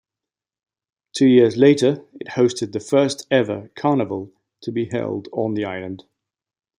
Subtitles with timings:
[1.15, 4.31] Two years later, it hosted the first-ever carnival
[4.61, 6.05] to be held on the island.